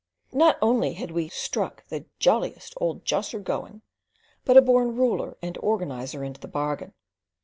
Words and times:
Not 0.33 0.57
only 0.63 0.93
had 0.93 1.11
we 1.11 1.29
"struck 1.29 1.85
the 1.89 2.05
jolliest 2.17 2.73
old 2.77 3.05
josser 3.05 3.37
going," 3.37 3.83
but 4.45 4.57
a 4.57 4.61
born 4.63 4.95
ruler 4.95 5.37
and 5.43 5.59
organiser 5.61 6.23
into 6.23 6.41
the 6.41 6.47
bargain. 6.47 6.95